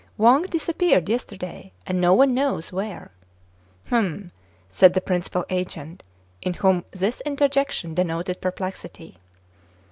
"Wang 0.27 0.41
disappeared 0.47 1.07
yesterday, 1.09 1.73
and 1.85 2.01
no 2.01 2.11
one 2.15 2.33
knows 2.33 2.71
where."" 2.73 3.11
Humph!" 3.91 4.31
said 4.67 4.95
the 4.95 4.99
principal 4.99 5.45
agent, 5.51 6.01
in 6.41 6.55
whom 6.55 6.85
this 6.89 7.21
interjection 7.21 7.93
denoted 7.93 8.41
perplexity. 8.41 9.19